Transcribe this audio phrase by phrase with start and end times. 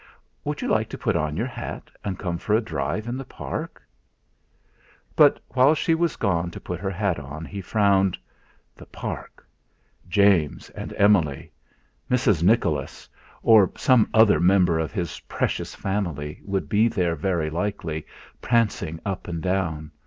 [0.43, 3.23] "Would you like to put on your hat and come for a drive in the
[3.23, 3.83] Park?"
[5.15, 8.17] But while she was gone to put her hat on, he frowned.
[8.75, 9.45] The Park!
[10.09, 11.51] James and Emily!
[12.09, 12.41] Mrs.
[12.41, 13.07] Nicholas,
[13.43, 18.03] or some other member of his precious family would be there very likely,
[18.41, 19.91] prancing up and down.